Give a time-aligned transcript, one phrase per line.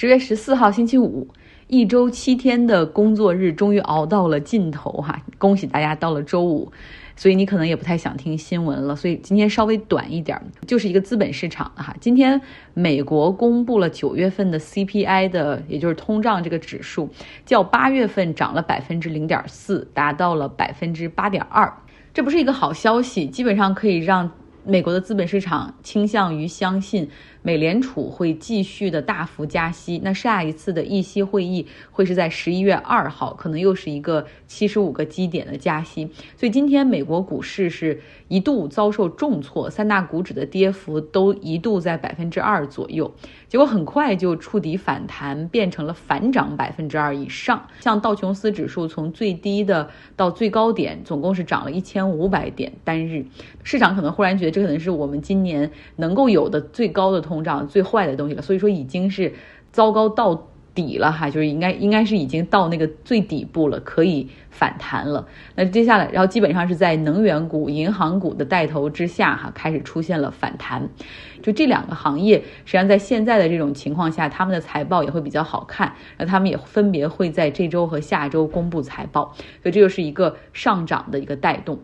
[0.00, 1.26] 十月十四号星期五，
[1.66, 5.20] 一周七天的工作日终于熬到了尽头哈！
[5.38, 6.70] 恭喜大家到了周五，
[7.16, 11.96] 所以你可能也不太想听新闻了，所以今天稍微短一点，就是一个资本市场哈。
[12.00, 12.40] 今天
[12.74, 17.10] 美国公布了九月份的 CPI 的，也就是通胀这个指数，
[17.44, 21.76] 较八月份涨了百分之零点四，达到了百分之八点二。
[22.14, 24.30] 这不是一个好消息，基本上可以让
[24.64, 27.08] 美国的资本市场倾向于相信。
[27.48, 36.10] 美联储会继续的大幅加息，那下一次的议息会议会是在十一月二号，可能又是一个七十五个基点的加息。
[36.36, 43.10] 所以今天美国股市是一度遭受重挫，三大股指的跌幅都一度在百分之二左右，
[43.48, 47.66] 结果很快就触底反弹，变成了反涨百分之二以上。
[47.80, 53.24] 像道琼斯指数从最低的到最高点，总共是涨了一千五百点单日。
[53.62, 57.22] 市场可能忽然觉得这可能是我们今年能够有的最高的。
[57.28, 59.32] 通胀最坏的东西了，所以说已经是
[59.72, 65.26] 糟糕到底了哈，就是应该应该是已经到那个最底部了，可以反弹了。
[65.56, 70.88] 那接下来，然后基本上是在能源股、银行股的带头之下哈，开始出现了反弹。
[71.42, 81.80] 就这两个行业，实际上在现在的这种情况下，他们的财报也会比较好看，那他们也分别会在这周和下周公布财报，所以这就是一个上涨的一个带动。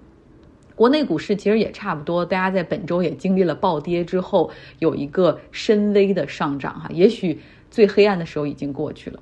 [0.74, 4.50] 国内股市其实也差不多，大家在本周也经历了暴跌之后，
[4.80, 9.20] 有一个深微的上涨哈，也许最黑暗的时候已经过去了。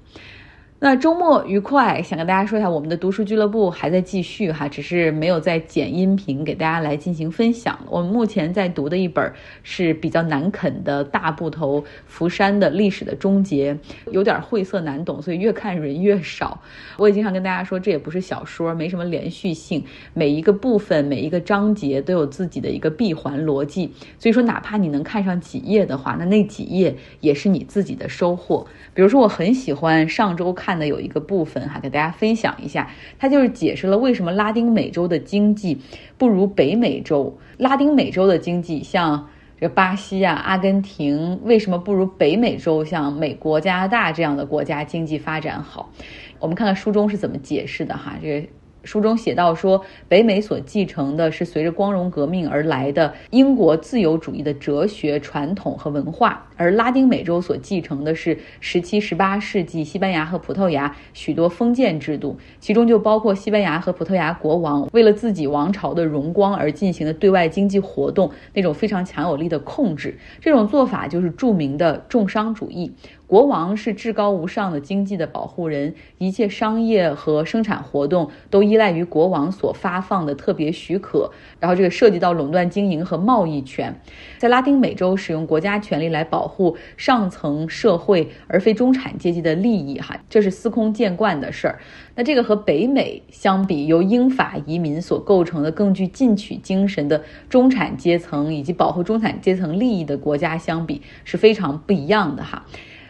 [0.84, 7.78] 那周末愉快，想跟大家说一下，我们的读书俱乐部还在继续哈，只是没有在剪音频给大家来进行分享。
[7.88, 13.78] 我们目前在读的一本是比较难啃的大部头福山的历史的终结，
[14.10, 16.60] 有点晦涩难懂，所以越看人越少。
[16.96, 23.92] 我也经常跟大家说，这也不是小说，没什么连续性，每一个部分、每一个章节都有自己的一个闭环逻辑。
[24.18, 28.66] 所以说，哪怕你能看上几页的话，那那几页也是你自己的收获。
[28.94, 35.78] 比如说，我很喜欢上周看的有一个部分哈，给大家分享一下，它就是解释了为什么拉丁美洲的经济
[36.18, 37.38] 不如北美洲。
[37.58, 39.28] 拉丁美洲的经济，像
[39.60, 45.90] 这巴西啊、阿根廷，为什么不如北美洲像美国、加拿大这样的国家经济发展好？
[46.38, 48.48] 我们看看书中是怎么解释的哈，这个。
[48.84, 70.18] 书中写到说，北美所继承的是随着光荣革命而来的英国自由主义的哲学传统和文化，而拉丁美洲所继承的是十七、十八世纪西班牙和葡萄牙许多封建制度，其中就包括西班牙和葡萄牙国王为了自己王朝的荣光而进行的对外经济活动那种非常强有力的控制。
[70.40, 72.92] 这种做法就是著名的重商主义。
[73.26, 81.30] 国王是至高无上的经济的保护人，一切商业和生产活动都依赖于国王所发放的特别许可。
[81.58, 83.98] 然后这个涉及到垄断经营和贸易权，
[84.36, 91.78] 在拉丁美洲使用国家权力来保护上层社会而非中产阶级的利益，哈，这是司空见惯的事儿。
[92.14, 102.66] 那这个和北美相比，由英法移民所构成的更具进取精神的中产阶层以及保护中产阶层利益的国家相比，是非常不一样的哈。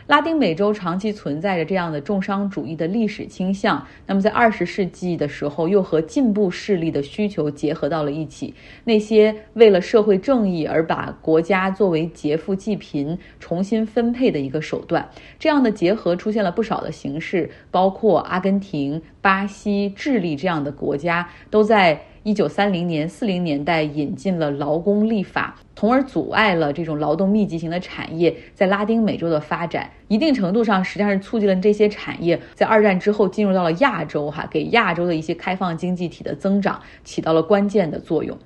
[0.06, 8.54] 拉丁美洲长期存在着这样的重商主义的历史倾向，那么在二十世纪的时候，又和进步势力的需求结合到了一起。
[8.84, 15.08] 那些为了社会正义而把国家作为劫富济贫、重新分配的一个手段，
[15.38, 22.02] 这样的结合出现了不少的形式，包括阿根廷、巴西、智利这样的国家都在。
[22.24, 29.90] 一九三零年、四零年代引进了劳工立法，从而阻碍了这种劳动密集型的产业在拉丁美洲的发展。
[30.06, 38.38] 一定程度上，实际上是促进了这些产业在二战之后进入到了亚洲，哈，给亚洲的一些开放经济体的增长起到了关键的作用。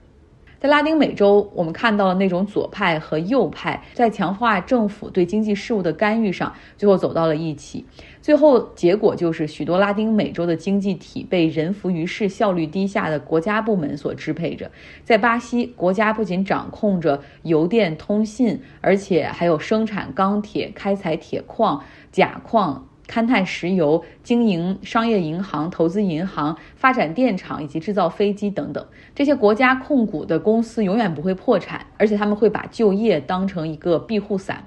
[0.59, 7.85] 在拉丁美洲，我们看到了那种左派和右派在强化政府对经济事务的干预上，最后走到了一起。
[8.23, 14.71] 最后结果就是许多拉丁美洲的经济体被人浮于事、效率低下的国家部门所支配着。
[15.05, 22.89] 在巴西，国家不仅掌控着邮电通信，而且还有生产钢铁、开采铁矿、钾矿。
[23.09, 34.65] 勘探石油、经营商业银行、投资银行、发展电厂以及制造飞机等等，这些国家控股的公司永远不会破产，而且他们会把就业当成一个庇护伞。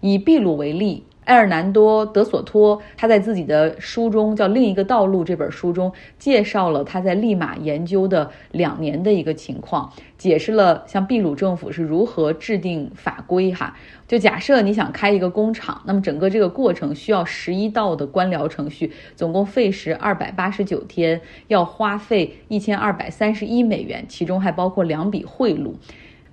[0.00, 1.04] 以秘鲁为例。
[1.28, 13.52] 埃尔南多·德索托他在自己的书中叫《另一个道路》这本书中介绍了他在利马研究的两年的一个情况，解释了像秘鲁政府是如何制定法规。
[13.52, 13.76] 哈，
[14.06, 25.74] 就假设你想开一个工厂，那么整个这个过程需要十一道的官僚程序，总共费时二百八十九天，要花费一千二百三十一美元，其中还包括两笔贿赂。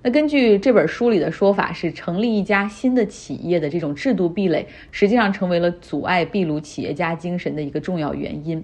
[0.06, 8.62] 那根据这本书里的说法，是成立一家新的企业的这种制度壁垒，实际上成为了阻碍秘鲁企业家精神的一个重要原因。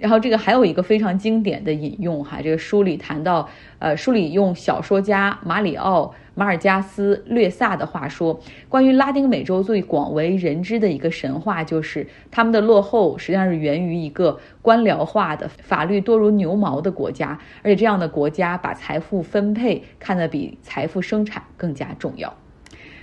[0.00, 3.48] 然后这个还有一个非常经典的引用哈，这个书里谈到，
[3.78, 22.34] 呃，书里用小说家马里奥马尔加斯略萨的话说，关于拉丁美洲最广为人知的一个神话，就是他们的落后实际上是源于一个官僚化的、法律多如牛毛的国家，而且这样的国家把财富分配看得比财富生产更加重要。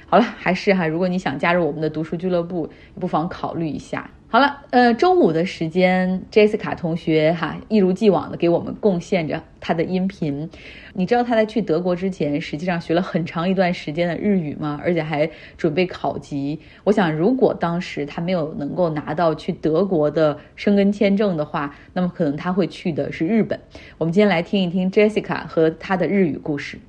[0.10, 4.10] 好了，还是哈，如果你想加入我们的读书俱乐部，不妨考虑一下。
[4.30, 10.50] 好了，呃，周五的时间，Jessica 同学哈一如既往的给我们贡献着他的音频。
[10.94, 14.80] 你知道他在去德国之前，实际上学了很长一段时间的日语吗？
[14.82, 16.58] 而且还准备考级。
[16.86, 23.60] 我想，如果当时他没有能够拿到去德国的生根签证的话，那么可能他会去的是日本。
[23.98, 26.80] 我们今天来听一听 Jessica 和他的日语故事。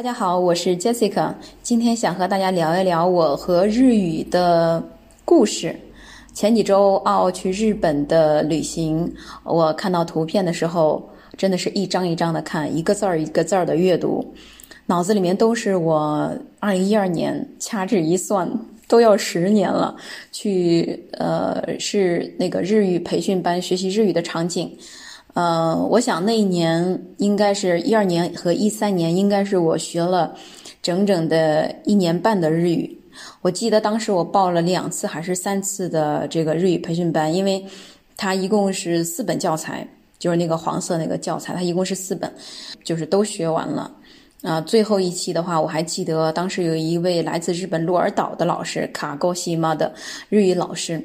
[0.00, 4.82] 大家好，我是 Jessica，今天想和大家聊一聊我和日语的
[5.26, 5.76] 故事。
[6.32, 9.12] 前几周奥去日本的旅行，
[9.44, 11.06] 我看到图片的时候，
[11.36, 14.26] 真的是一张一张的看，一个字儿一个字儿的阅读，
[14.86, 18.50] 脑子里面都是我二零一二年掐指一算
[18.88, 19.94] 都要十年了，
[20.32, 24.74] 去呃是那个日语培训班学习日语的场景，
[25.34, 30.34] 呃，我想那一年应该是一二年和一三年，应该是我学了
[30.82, 32.98] 整整的一年半的日语。
[33.42, 37.64] 我记得当时我报了两次还是三次的这个日语培训班，因为
[38.16, 39.86] 它一共是四本教材，
[40.18, 42.32] 就是那个黄色那个教材，它一共是四本，
[42.82, 43.90] 就是都学完了。
[44.42, 49.92] 啊，最后一期的话，我还记得当时有一位来自日本鹿儿岛的老师卡沟西妈的
[50.30, 51.02] 日语老师，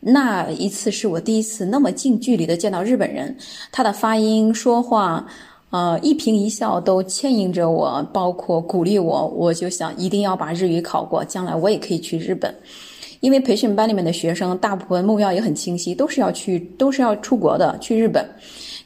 [0.00, 3.36] 那一次是我第一次那么近距离的见到日本人，
[3.72, 5.26] 他的发音说话。
[5.70, 12.50] 呃，一颦一笑都牵引着我，包括鼓励我，我就想一定要把日语考过，将来我也可以去日本。
[13.20, 18.26] 因为培训班里面的学生大部分目标也很清晰，都是要去，都是要出国的，去日本。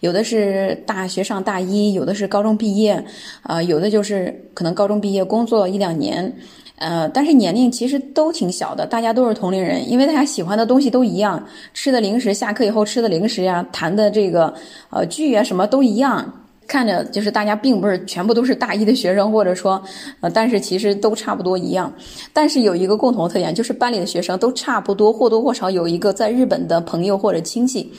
[0.01, 3.01] 有的是大学上大一，有的是高中毕业，
[3.43, 6.35] 啊，有的就是可能高中毕业工作一两年，
[6.83, 11.41] 呃，但是年龄其实都挺小的，大家都是同龄人，因为大家喜欢的东西都一样，
[11.73, 14.53] 吃的零食，下课以后吃的零食呀，谈的这个
[14.91, 16.31] 呃剧啊什么都一样。
[16.67, 19.83] 看着就是大家并不是全部都是大一的学生，或者说，
[20.21, 21.93] 呃，但是其实都差不多一样。
[22.33, 27.93] 但是有一个共同特点，就是班里的学生都差不多或多或少有一个在日本的朋友或者亲戚。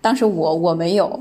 [0.00, 1.18] 当时我我没有，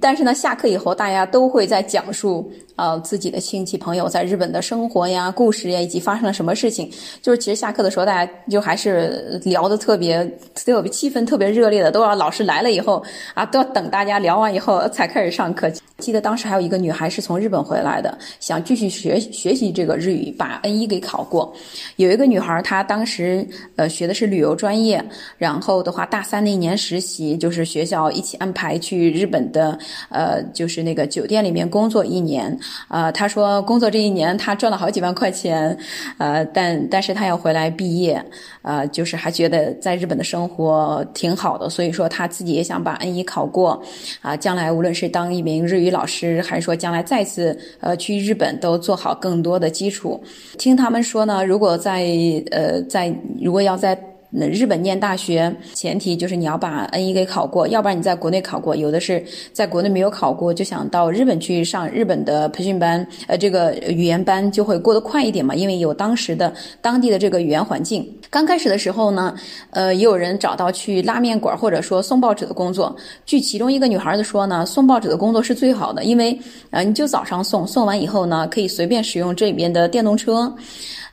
[0.00, 2.50] 但是呢，下课以后大家都会在讲述。
[2.78, 6.88] 呃，自己的亲戚朋友在日本的生活呀、故事呀，以及发生了什么事情，
[7.20, 13.04] 就是其实下课的时候，大家就还是聊的特别特别气氛特别热烈的，都要老师来了以后
[13.34, 15.68] 啊，都要等大家聊完以后才开始上课。
[15.98, 21.52] 记得当时还有一个女孩是从日本回来的，想继续学学习这个日语，把 N 一给考过。
[21.96, 25.04] 有一个女孩，她当时呃学的是旅游专业，
[25.36, 29.76] 然后的话大三那一年实习，就是学校一起安排去日本的
[30.10, 32.56] 呃，就是那个酒店里面工作一年。
[32.88, 35.76] 呃，他说工作这一年他赚了好几万块钱，
[36.18, 38.24] 呃，但但是他要回来毕业，
[38.62, 43.82] 呃，就是还觉得在日本的生活挺好的，所以说他自己也想把 N 一考过，
[44.20, 50.22] 啊，将来无论是当一名日语老师，还是说将来再次呃去日本，都做好更多的基础。
[50.58, 52.06] 听他们说呢，如果在
[52.50, 53.98] 呃在如果要在。
[54.30, 58.76] 那日本念大学前提就是你要把 N 一给考过，要不然你在国内考过。
[58.76, 66.52] 有的是在国内没有考过，就想到日本去上日本的培训班，呃，这个语言班就会过得快一点嘛，因为有当时的
[66.82, 68.06] 当地的这个语言环境。
[68.28, 69.34] 刚开始的时候呢，
[69.70, 72.94] 呃，也有人找到去拉面馆或者说送报纸的工作。
[73.24, 76.38] 据其中一个女孩子说呢，送报纸的工作是最好的，因为
[76.70, 80.54] 呃，你就早上送，送完以后呢，可以随便使用这边的电动车。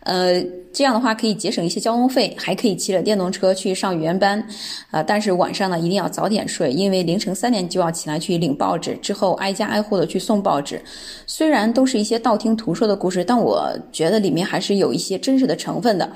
[0.01, 0.39] 呃，
[0.75, 4.45] 这样的话可以节省一些交通费，还可以骑着电动车去上语言班，
[4.91, 10.81] 啊，但是晚上呢一定要早点睡，因为凌晨三点就要起来去领报纸，之后挨家挨户的去送报纸。
[11.25, 16.11] 虽然都是一些道听途说的故事，但我觉得里面还是有一些真实的成分的。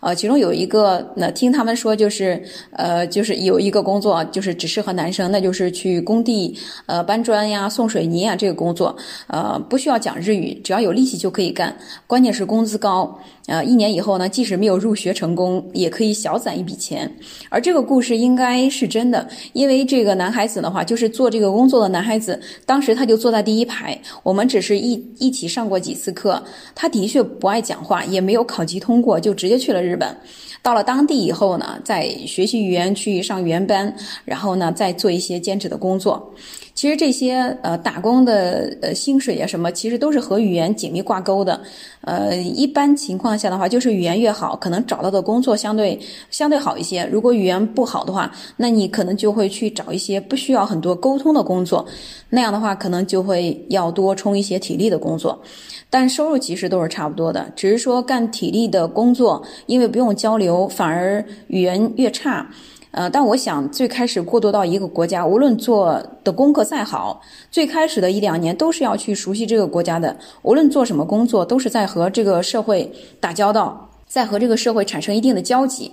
[0.00, 2.40] 呃，其中有一个，那听他们说就是，
[2.72, 8.94] 呃，就是有一个工作就是只适合男生，那就是去工地，呃，搬砖呀、送水泥啊这个工作，
[9.26, 11.74] 呃，不需要讲日语，只要有力气就可以干，
[12.06, 13.18] 关键是工资高。
[13.46, 17.10] 呃，一年以后呢，即使没有入学成功，也可以小攒一笔钱。
[17.48, 26.42] 而这个故事应该是真的，因为这个男孩子的话，就是做这个工作的男孩子，当时他就坐在第一排，我们只是一一起上过几次课，
[26.74, 30.14] 他的确不爱讲话，也没有考级通过，就直接去了日本。
[30.62, 33.94] 到了当地以后呢，再学习语言，去上语言班，
[34.24, 36.32] 然后呢，再做一些兼职的工作。
[36.74, 41.58] 其实这些呃打工的呃薪水啊什么，其实都是和语言紧密挂钩的。
[42.02, 45.98] 呃，一般情况下的话，就是语言越好，可能找到的工作相对
[46.30, 47.08] 相对好一些。
[47.10, 51.84] 如果语言不好的话，那你可能就会去找一些不需要很多沟通的工作，
[52.28, 55.40] 那样的话可能就会要多充一些体力的工作。
[55.88, 62.48] 但收入其实都是差不多的，只是说干体力的工作，因为不用交流，有反而语言越差。
[62.92, 70.16] 呃，但我想最开始过渡到一个国家，无论做的功课再好，最开始的一两年都是要去熟悉这个国家的。
[70.40, 75.92] 无论做什么工作，都是在和这个社会打交道，在和这个社会产生一定的交集，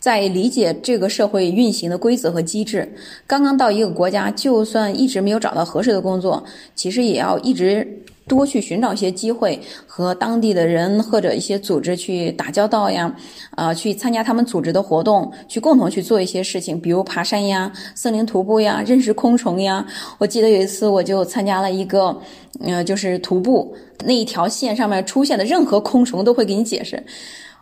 [0.00, 2.96] 在理解这个社会运行的规则和机制。
[3.28, 6.42] 刚刚到一个国家，就算一直没有找到合适的工作，
[6.74, 8.02] 其实也要一直。
[8.30, 13.12] 多去寻找一些机会，和当地的人或者一些组织去打交道呀，
[13.56, 19.84] 啊，去参加他们组织的活动，去共同去做一些事情，比如爬山呀、森林徒步呀、认识昆虫呀。
[20.18, 22.16] 我记得有一次我就参加了一个，
[22.60, 27.02] 呃，就是徒步那一条线上面出现的任何昆虫都会给你解释。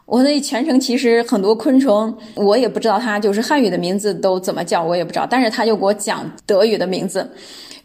[0.05, 7.31] 我那全程其实很多昆虫我也不知道它就是汉语的名字都怎么叫，我也不知道，但是他就给我讲德语的名字。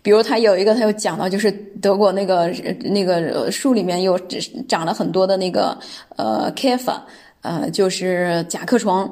[0.04, 4.20] 比如他有一个，他又讲到，就是德国那个那个树里面又
[4.68, 5.76] 长了很多的那个
[6.18, 6.92] 呃 k f
[7.42, 9.10] 呃，就是甲壳虫。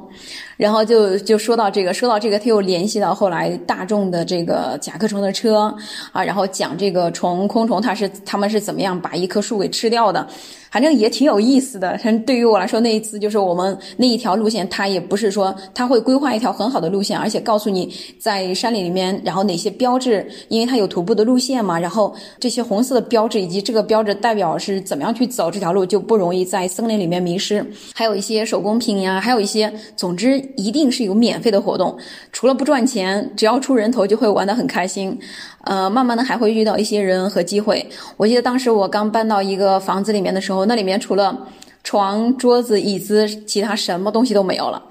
[0.62, 5.74] 然后就就说到这个，说到这个，他又联系到后来大众的这个甲壳虫的车
[6.12, 10.24] 啊，然后讲这个虫昆虫，它是他们是怎么样把一棵树给吃掉的。
[10.70, 11.90] 反正也挺有意思的。
[11.98, 27.62] 反正对于我来说，那一次就是我们那一条路线，它也不是说它会规划一条很好的路线，而且告诉你在山里里面，然后哪些标志，因为它有徒步的路线嘛，然后这些红色的标志以及这个标志代表是怎么样去走这条路，就不容易在森林里面迷失。
[27.94, 31.96] 还有一些手工品呀，还有一些，总之一定是有免费的活动，
[32.32, 35.18] 除了不赚钱，只要出人头就会玩得很开心。
[35.64, 37.88] 呃，慢慢的还会遇到一些人和机会。
[38.16, 41.46] 我记得当时我刚搬到一个房子里面的时候，那里面除了
[41.84, 44.82] 床、桌子、椅子，其他什么东西都没有了。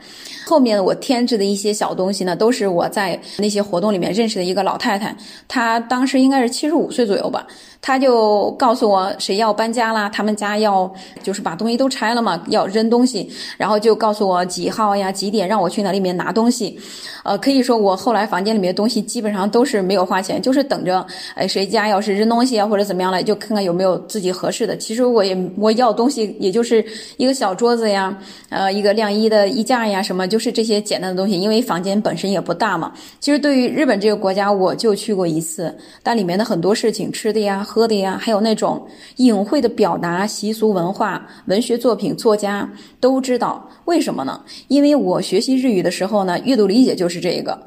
[0.46, 5.16] 后面我添置的一些小东西呢，都是我在那些活动里面认识的一个老太太，
[5.48, 7.46] 她当时应该是七十五岁左右吧。
[7.82, 10.90] 他就告诉我谁要搬家啦，他们家要
[11.24, 16.80] 就是把东西都拆了嘛，要扔东西，然后就告诉我几号呀几点让我去那里面拿东西，
[17.24, 24.78] 呃，可以说我后来房间里面的东西基本上都是没有花钱，就是等着，哎，谁家要是扔东西啊或者怎么样了，就看看有没有自己合适的。
[24.78, 26.86] 其实我也我要东西也就是
[27.18, 28.16] 一个小桌子呀，
[28.50, 32.94] 呃，一个晾衣的衣架呀，什么就是这些简单的东西，因为房间本身也不大嘛。
[33.20, 37.68] 其实对于日本这个国家，我就去过一次，但里面的很多事情，吃的呀。
[37.72, 38.86] 喝的呀，还有那种
[39.16, 44.42] 隐晦的表达、习俗、文化、文学作品、作家都知道，为什么呢？
[44.68, 47.58] 因为我学习日语的时候呢，阅读理解就是这个。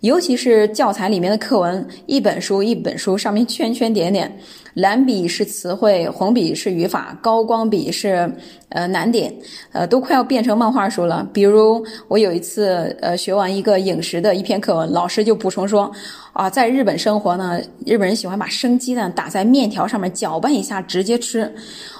[0.00, 4.36] 尤其是教材里面的课文，一本书一本书上面圈圈点点，
[4.74, 8.30] 蓝笔是词汇，红笔是语法，高光笔是
[8.70, 9.34] 呃难点，
[9.72, 11.28] 呃都快要变成漫画书了。
[11.32, 15.92] 比如我有一次呃学完一个饮食的一篇课文，老师就补充说，
[16.32, 21.52] 啊，在日本生活呢，日本人喜欢把生鸡蛋打在面条上面搅拌一下直接吃。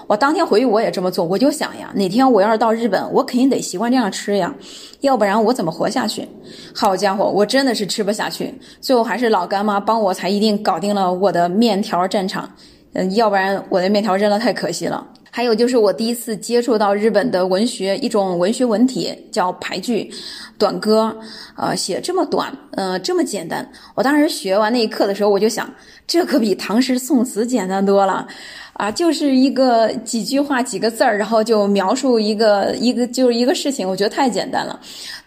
[0.09, 4.53] 我当天回去我也这么做，我就想呀，哪天我要是到日本，我肯定得习惯这样吃呀，
[5.01, 6.27] 要不然我怎么活下去？
[6.75, 8.53] 好家伙，我真的是吃不下去。
[8.81, 12.51] 最后还是老干妈帮我才一定搞定了我的面条战场，
[12.95, 15.07] 嗯，要不然我的面条扔了太可惜了。
[15.35, 20.11] 还有就是我第一次接触到日本的文学，一种文学文体叫俳句，
[20.59, 21.17] 短歌，
[21.57, 23.67] 呃，写这么短，呃，这么简单。
[23.95, 25.73] 我当时学完那一课的时候，我就想，
[26.07, 28.29] 这可比唐诗宋词简单多了。
[28.75, 34.79] 啊，就是一个几句话几个字儿，然后就描述一个一个就是一个事情，我觉得太简单了。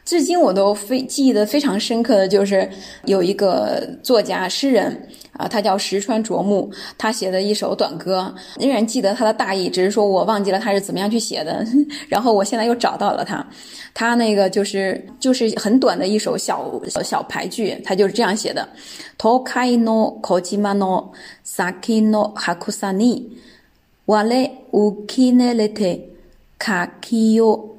[0.04, 2.70] 至今我都非记得非常深刻的就是
[3.06, 11.66] 有一个作家诗人啊，他叫石川啄木，他写的一首短歌，仍然记得他的大意，只是说我忘记了他是怎么样去写的。
[12.08, 13.46] 然后我现在又找到了他，
[13.94, 16.72] 他那个就是就是很短的一首小
[17.04, 18.68] 小俳句，他就是这样写的
[19.18, 21.12] ：Tokai no kojima no
[21.46, 23.24] saki no hakusani。
[24.06, 25.84] 瓦雷乌基内雷特
[26.60, 27.75] 卡基尤托马塔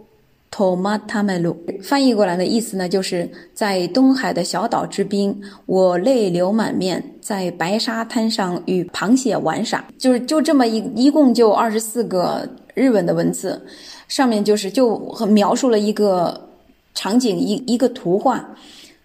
[1.23, 9.85] 梅鲁，翻译过来的意思呢，就是在东海的小岛之滨，我泪流满面，在白沙滩上与螃蟹玩耍。
[9.99, 13.61] 就是就这么一一共就二十四个日文的文字，
[14.09, 14.99] 上面就是就
[15.29, 16.49] 描述了一个
[16.95, 18.43] 场景一一个图画，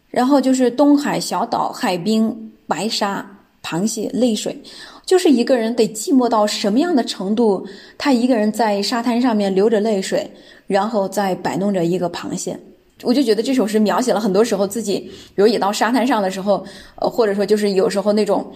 [0.10, 3.26] 然后就是东海小岛海滨白沙
[3.62, 4.58] 螃蟹泪水。
[5.04, 7.68] 就是一个人得寂寞到什么样的程度？
[7.98, 10.32] 他一个人在沙滩上面流着泪水，
[10.72, 12.58] 然后再摆弄着一个螃蟹。
[13.04, 15.00] 我就觉得这首诗描写了很多时候自己，
[15.36, 16.64] 比如也到沙滩上的时候，
[16.96, 18.52] 呃，或者说就是有时候那种。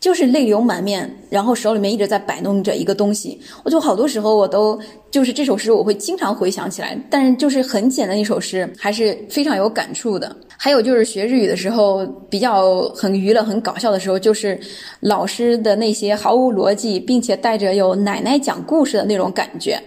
[0.00, 3.40] 就是泪流满面，然后手里面一直在摆弄着一个东西。
[3.62, 4.78] 我就好多时候我都
[5.10, 6.94] 就是这首诗，我会经常回想起来。
[7.08, 10.36] 但是就是很简单一首诗，还是非常有感触的。
[10.58, 14.60] 还有就是学日语的时候，比较很娱乐、很搞笑的时候，就是
[15.00, 19.82] 老师的那些毫无逻辑，并且带着有奶奶讲故事的那种感觉。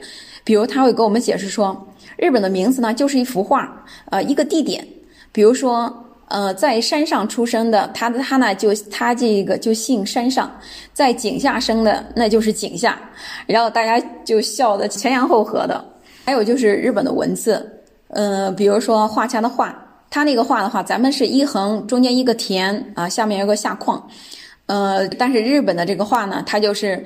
[0.48, 1.76] 比如他会给我们解释说，
[2.16, 3.70] 日本的名字呢就是一幅画，
[4.12, 4.88] 呃，一个地点，
[5.34, 5.94] 比如说。
[6.30, 10.52] 呃，在山上出生的，他的他呢就他这个就姓山上，
[10.92, 13.00] 在井下生的那就是井下，
[13.46, 15.82] 然后大家就笑得前仰后合的。
[16.26, 17.66] 还有就是日本的文字，
[18.10, 19.74] 嗯，比如说画家的画，
[20.10, 24.06] 他那个画的话，咱们是一横中间一个田啊，下面有个下框，
[24.66, 27.06] 呃，但是日本的这个画呢，它就是。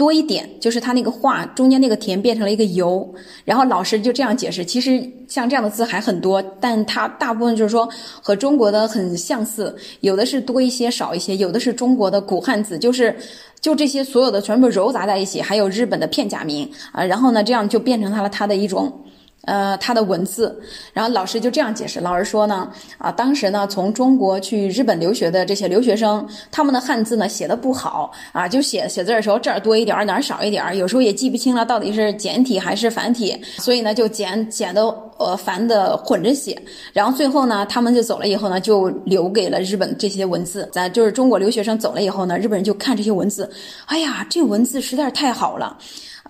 [0.00, 3.06] 多一点，就是它那个画中间那个田变成了一个油，
[3.44, 4.64] 然后老师就这样解释。
[4.64, 7.86] 其实像这样的字还很多，但它大部分就是说
[8.22, 13.14] 和中国的很相似，有的是多一些少一些，有的是中国的古汉字，就是
[13.60, 18.90] 就这些所有的全部揉杂在一起，还有日本的片假名啊，然后呢这样就变成它了它的一种。
[19.44, 20.60] 呃，他的文字，
[20.92, 21.98] 然后老师就这样解释。
[22.00, 34.82] 老师说呢，啊，当时呢，从中国去日本留学的这些留学生，他们的汉字呢写的不好啊，就写写字的时候这儿多一点儿，哪儿少一点儿，有时候也记不清了到底是简体还是繁体，所以呢就简简的
[35.16, 36.60] 呃繁的混着写。
[36.92, 40.68] 然后最后呢，他们就走了以后呢，就留给了日本这些文字。
[40.70, 43.50] 咱就是中国留学生走了以后呢，日本人就看这些文字，
[43.86, 45.78] 哎呀，这文字实在是太好了。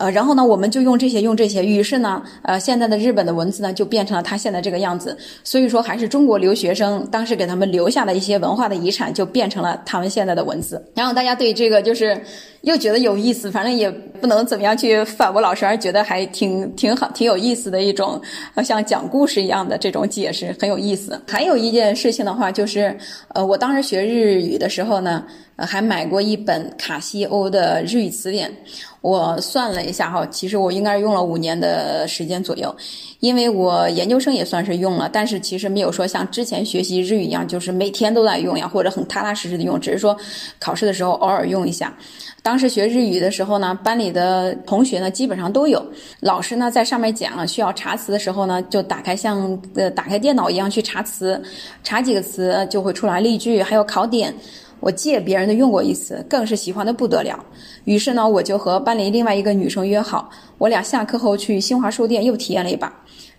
[0.01, 5.15] 呃，然后呢，我们就用这些，用这些，于是呢，呃，现在的日本的文字呢，就变成了他现在这个样子。
[5.45, 10.83] 所以说，还是中国留学生当时给他们留下的一些文化的遗产，就变成了他们现在的文字。
[10.95, 12.19] 然后大家对这个就是
[12.63, 18.21] 又觉得有意思，反正也不能怎么样去反驳老师，而觉得还挺挺好，挺有意思的一种，
[18.63, 21.21] 像讲故事一样的这种解释，很有意思。
[21.27, 22.95] 还有一件事情的话，就是
[23.29, 25.25] 呃，我当时学日语的时候呢，
[25.57, 28.53] 还买过一本卡西欧的日语词典。
[29.01, 32.77] 我算了一下哈，其实我应该是用了五年的时间左右，
[33.21, 40.15] 因为我研究生也算是用了，但是其实没有说像之前学习日语一样，就是每天都在用呀，或者很踏踏实实的用，只是说
[40.59, 41.97] 考试的时候偶尔用一下。
[42.43, 45.85] 当时学日语的时候呢，班里的同学呢基本上都有，
[46.21, 51.41] 老师呢在上面讲了需要查词的时候呢，就打开像呃打开电脑一样去查词，
[51.83, 54.35] 查几个词就会出来例句，还有考点。
[54.81, 57.39] 我借别人的用过一次，更是喜欢的不得了。
[57.85, 62.91] 于是呢，我就和班里另外一个女生约好，我俩下课后去新华书店又体验了一把。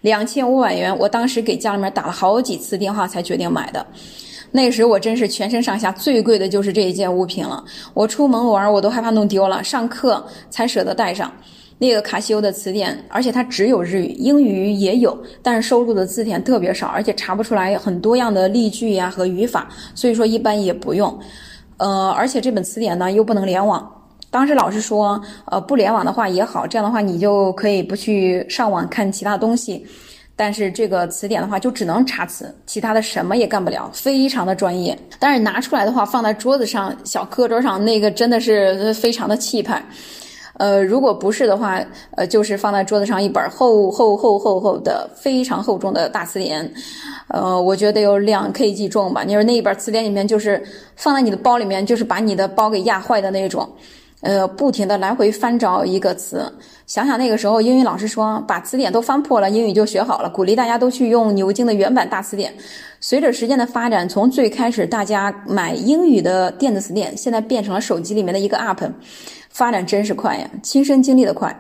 [0.01, 3.83] 两千五百元，我当时给家里面打了好几次电话才决定买的。
[4.51, 7.63] 那时我真是全身上下最贵的就是这一件物品了。
[7.93, 11.31] 我出门玩我都害怕弄丢了，上课才舍得带上。
[11.77, 21.17] 那个卡西欧的词典，而且它只有日语，英语也有，但是收录的字典特别少，而且查不出来很多样的例句呀和语法，所以说一般也不用。
[21.77, 23.89] 呃，而且这本词典呢又不能联网。
[24.29, 29.83] 当时老师说，呃，不联网的话也好，这样的话你就可以不去上网看其他东西。
[30.41, 34.97] 但是这个词典的话就只能查词，其他的什么也干不了，非常的专业。
[35.19, 39.79] 但是拿出来的话放在桌子上，小课桌上那个真的是非常的气派。
[40.57, 41.79] 呃，如果不是的话，
[42.17, 46.73] 呃，就是放在桌子上一本厚厚厚厚厚的、非常厚重的大词典，
[47.27, 49.23] 呃，我觉得有两 Kg 重吧。
[49.23, 50.59] 你说那一本词典里面，就是
[50.95, 53.69] 放在你的包里面，就是把你的包给压坏的那种，
[54.21, 56.51] 呃，不停的来回翻找一个词。
[56.85, 62.53] 想想那个时候，英语老师说把词典都翻破了，英语就学好了，鼓励大家都去用牛津的原版大词典。
[62.99, 68.91] 随着时间的发展，从最开始大家买英语的电子词典，现在变成了手机里面的一个 App。
[69.49, 71.53] 发展真是快呀，亲身经历的快。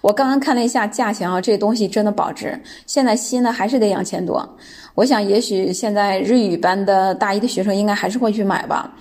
[0.00, 2.60] 我刚刚看了一下价钱啊，这东西真的保值。
[2.86, 4.46] 现在新的还是得两千多。
[4.94, 8.92] 我想，也许现在日语班的大一的学生应该还是会去买吧。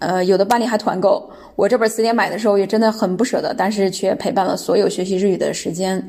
[0.00, 1.30] 呃，有的班里还团购。
[1.54, 6.04] 我这本词典买的时候也真的很不舍得，但是却陪伴了所有学习日语的时间。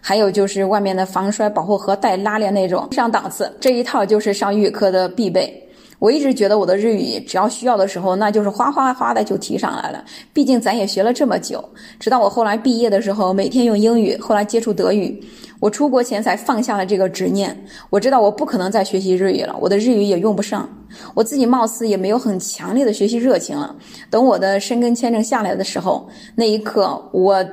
[0.00, 3.52] 还有就是外面的防摔保护盒带拉链那种，上档次。
[3.58, 5.64] 这一套就是上日语课的必备。
[5.98, 10.04] 我一直觉得我的日语只要需要的时候，那就是哗哗哗的就提上来了。
[10.32, 11.62] 毕竟咱也学了这么久，
[11.98, 15.20] 直到我后来毕业的时候，每天用英语，后来接触德语，
[15.60, 17.64] 我出国前才放下了这个执念。
[17.90, 20.68] 我知道我不可能再学习日语了，我的日语也用不上，
[21.14, 23.74] 我自己貌似也没有很强烈的学习热情了。
[24.10, 27.44] 等我的申根签证下来的时候，那一刻我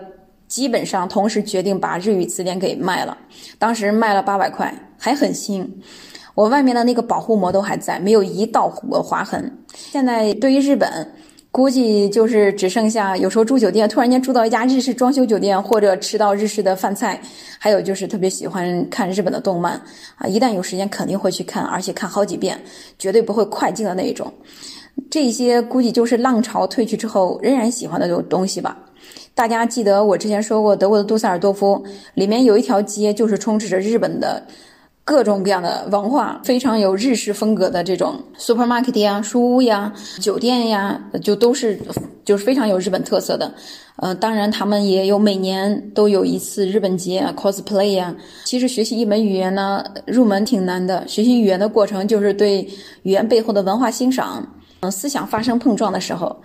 [0.47, 3.17] 基本上同时决定把日语词典给卖了，
[3.57, 5.81] 当时卖了八百块，还很新。
[6.35, 9.51] 我外面的那个保护膜都还在，没有一道划痕。
[9.73, 11.13] 现在对于日本
[11.55, 17.17] 估计就是只剩下有时候住酒店，突然间住到一家日式装修酒店，或者吃到日式的饭菜，
[17.57, 19.81] 还有就是特别喜欢看日本的动漫
[20.17, 22.59] 啊，一旦有时间肯定会去看，而且看好几遍，
[22.99, 24.29] 绝对不会快进的那一种。
[25.09, 28.77] 这些估计就是浪潮退去之后仍然喜欢的东西吧。
[29.33, 31.81] 大家记得我之前说过，德国的杜塞尔多夫
[32.15, 34.45] 里面有一条街，就是充斥着日本的。
[35.05, 41.79] 各种各样的文化，非常有日式风格的这种 supermarket 呀、书屋呀、酒店呀，就都是
[42.25, 43.53] 就是非常有日本特色的。
[43.97, 48.13] 呃，当然他们也有每年都有一次日本节啊 cosplay 呀。
[48.45, 51.07] 其实学习一门语言呢，入门挺难的。
[51.07, 52.67] 学习语言的过程就是对
[53.03, 54.43] 语言背后的文化欣赏，
[54.79, 56.35] 嗯，思想发生碰撞的时候，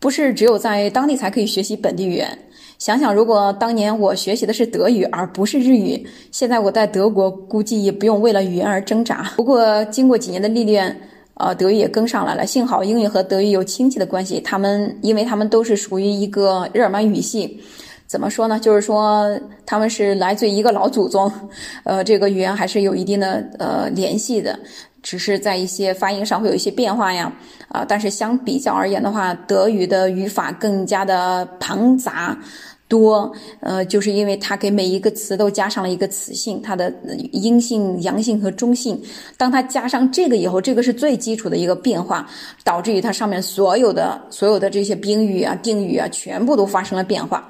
[0.00, 2.36] 不是只有在当地才可以学习本地语言。
[2.78, 9.30] 想想，如果当年我学习的是德语而不是日语，现在我在德国估计也不用为了语言而挣扎。
[9.36, 10.98] 不过经过几年的历练，
[11.34, 12.46] 呃，德语也跟上来了。
[12.46, 17.60] 幸好英语和德语有亲戚的关系，他们因为他们都是属于一个日耳曼语系，
[18.10, 18.58] 怎么说呢？
[18.58, 21.30] 就是说他们是来自于一个老祖宗，
[21.84, 24.58] 呃，这个语言还是有一定的呃联系的，
[25.00, 27.32] 只是在一些发音上会有一些变化呀。
[27.68, 32.36] 啊，但是相比较而言的话，德语的语法更加的庞杂。
[32.88, 36.92] 多，呃，就是因为它给每一个词都加上了一个词性，它的
[37.30, 39.00] 阴性、阳性和中性。
[39.36, 42.28] 当它加上这个以后，这个是最基础的一个变化，
[42.64, 47.48] 导致于它上面所有的、所有的这些宾语啊、定语啊，全部都发生了变化。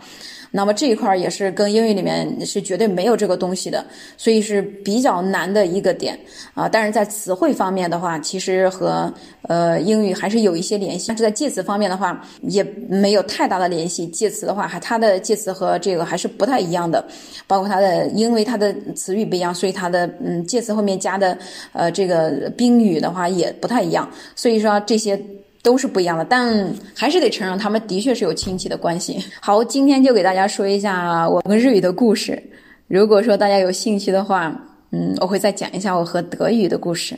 [0.50, 3.84] 那么这一块也是跟英语里面是绝对没有这个东西的，
[4.16, 6.18] 所以是比较难的一个点
[6.54, 6.68] 啊。
[6.68, 11.08] 但是在词汇方面的话，其实和呃英语还是有一些联系。
[11.08, 14.06] 但是在介词方面的话，也没有太大的联系。
[14.08, 17.04] 介词的话，还它的介词和这个还是不太一样的，
[17.46, 21.38] 包括它的，因为它的词语不一样，所以它的嗯介词后面加的
[21.72, 24.10] 呃这个宾语的话也不太一样。
[24.34, 25.20] 所以说这些。
[25.62, 29.22] 都是不一样的，但还是得承认，他们的确是有亲戚的关系。
[29.40, 32.42] 好，今天就给大家说一下我跟日语的故事。
[32.88, 34.54] 如果说大家有兴趣的话，
[34.92, 37.16] 嗯，我会再讲一下我和德语的故事。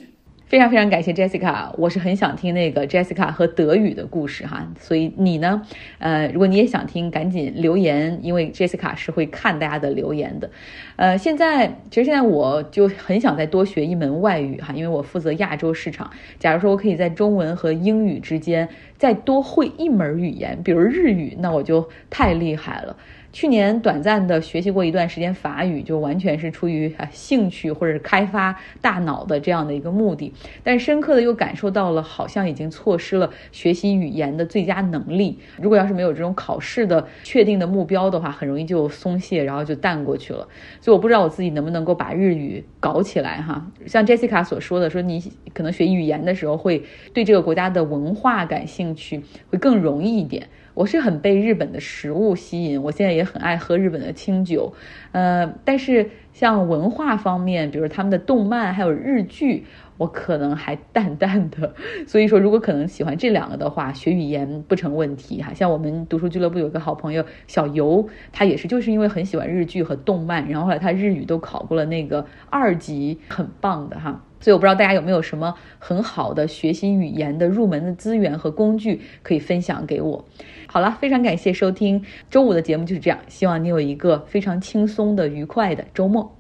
[0.53, 5.63] 非常非常感谢 Jessica，我是很想听那个 Jessica 和德语的故事哈，所以你呢，
[5.99, 10.51] 呃，如果你也想听，赶紧留言，因为 Jessica 是会看大家的留言的。
[10.97, 16.11] 呃，现在其实现在我就很想再多学一门外语哈，因为我负责亚洲市场。
[16.39, 22.95] 假如说我可以在中文和英语之间再多会一门语言，比如日语，那我就太厉害了。
[23.33, 35.39] 去年短暂的学习过一段时间法语，就完全是出于兴趣或者是开发大脑的这样的一个目的，但深刻的又感受到了好像已经错失了学习语言的最佳能力。
[35.59, 40.47] 如果要是没有这种考试的确定的目标的话，很容易就松懈，然后就淡过去了。
[40.81, 43.67] 所以我不知道我自己能不能够把日语搞起来哈。
[43.87, 45.23] 像 Jessica 所说的，说你
[45.55, 46.83] 可能学语言的时候会
[47.15, 50.47] 对这个国家的文化感兴趣，会更容易一点。
[50.75, 54.73] 我是很被日本的食物吸引，我现在也很爱喝日本的清酒，
[55.13, 59.65] 呃，但是像文化方面，比如他们的动漫还有日剧，
[59.99, 61.75] 我可能还淡淡的。
[62.09, 65.53] 所以说，如果可能喜欢这两个的话，学语言不成问题哈。
[65.53, 74.25] 像我们读书俱乐部有个好朋友小游，他也是就是因为很喜欢日剧和动漫，然后后来他日语都考过了那个二级，很棒的哈。
[74.41, 80.25] 所以我不知道大家有没有什么很好的学习语言的入门的资源和工具可以分享给我。
[80.73, 86.31] 好了，非常感谢收听周五的节目就是这样，希望你有一个非常轻松的、愉快的周末。